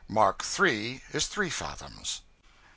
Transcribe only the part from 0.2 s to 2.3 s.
three' is three fathoms.